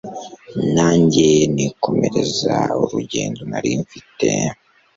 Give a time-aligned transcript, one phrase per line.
[0.75, 1.25] nanjye
[1.55, 4.29] nikomereza urugendonarimfite